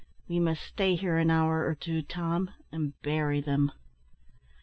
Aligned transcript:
"We 0.27 0.39
must 0.39 0.63
stay 0.63 0.95
here 0.95 1.17
an 1.19 1.29
hour 1.29 1.63
or 1.63 1.75
two, 1.75 2.01
Tom, 2.01 2.49
and 2.71 2.99
bury 3.03 3.39
them." 3.39 3.71